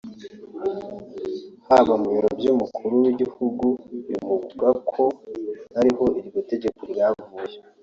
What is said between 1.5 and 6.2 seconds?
Haba mu biro vy’Umukuru w’Igihugu bivugwako ariho